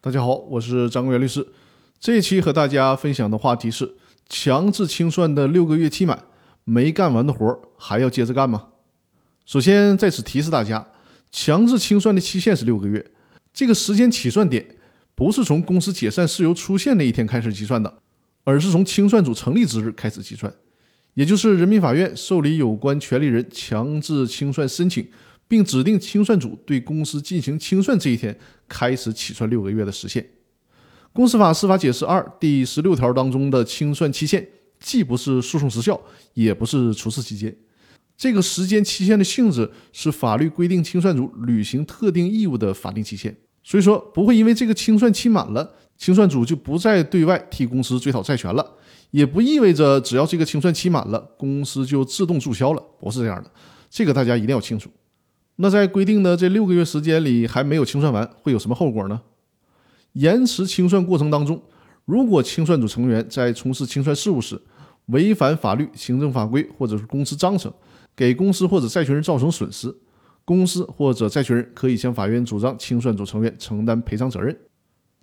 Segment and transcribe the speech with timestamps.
[0.00, 1.44] 大家好，我是张国元律师。
[1.98, 3.96] 这一期和大家分享的话题是：
[4.28, 6.26] 强制清算的六个月期满，
[6.62, 8.68] 没干完的活儿还要接着干吗？
[9.44, 10.86] 首先在此提示大家，
[11.32, 13.10] 强制清算的期限是六个月，
[13.52, 14.76] 这个时间起算点
[15.16, 17.98] 不是从公司解散事由出现那一天开始计算的，
[18.44, 20.54] 而是从清算组成立之日开始计算，
[21.14, 25.08] 也就是人民法院受理有关权利人强制清算申请。
[25.48, 28.38] 并指定清算组对公司进行清算这一天
[28.68, 30.24] 开始起算六个月的时限。
[31.12, 34.46] 公司法司法解释二第十六条当中的清算期限，
[34.78, 36.00] 既不是诉讼时效，
[36.34, 37.56] 也不是除斥期间。
[38.16, 43.36] 这个时间期限的性质是法律规定清算组履行特定义务的法定期限。
[43.64, 48.74] 所以说，不会因为这个清算期满了，清算组就不再对外替公司追讨债权了，
[49.10, 52.82] 也不意味着只要这个清算期满了，公司就自动注销了。
[52.98, 53.50] 不是这样的，
[53.90, 54.90] 这个大家一定要清楚。
[55.60, 59.20] 那在规定的这六个月时间里还没有清算完，会有什么后果呢？
[60.12, 61.60] 延迟清算过程当中，
[62.04, 64.60] 如果清算组成员在从事清算事务时
[65.06, 67.72] 违反法律、行政法规或者是公司章程，
[68.14, 69.92] 给公司或者债权人造成损失，
[70.44, 74.56] 公司或者债权人可以向法院主张清算组成员承担赔偿责任。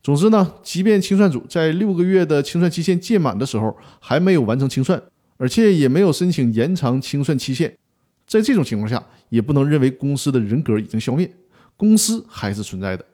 [0.03, 5.02] 总之呢，即便清算组在六个月的清算期限届满的时候还没有完成清算，
[5.38, 7.77] 而且也没有申请延长清算期限。
[8.28, 11.31] 在这种情况下，也不能认为公司的人格已经消灭，
[11.78, 13.06] 公司还是存在的。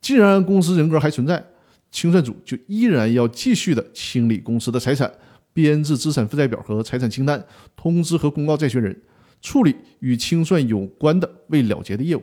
[0.00, 1.44] 既然公司人格还存在，
[1.90, 5.12] 清算组就依然要继续的清理公司的财产，
[5.52, 7.44] 编制资产负债表和财产清单，
[7.76, 8.98] 通知和公告债权人，
[9.40, 12.22] 处理与清算有关的未了结的业务，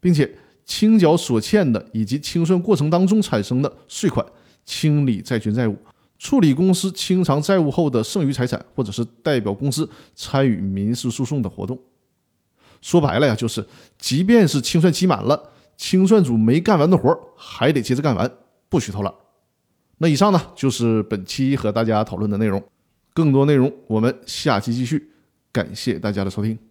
[0.00, 0.30] 并且
[0.64, 4.24] 清缴所欠的以及清算过程当中产生的税款，
[4.64, 5.76] 清理债权债务。
[6.18, 11.78] 处理公司清偿债务后的剩余财产，或者是代表公司参与民事诉讼的活动。
[12.82, 13.64] 说白了呀，就是
[13.98, 18.30] 即便是清算期满了，清算组没干完的活儿还得接着干完，
[18.68, 19.14] 不许偷懒。
[19.98, 22.62] 那以上呢，就是本期和大家讨论的内容。
[23.14, 25.10] 更多内容我们下期继续。
[25.50, 26.67] 感谢大家的收听。